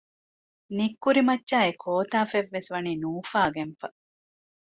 [0.77, 3.87] ނިތްކުރި މައްޗާއި ކޯތަފަތްވެސް ވަނީ ނޫފައިގަންފަ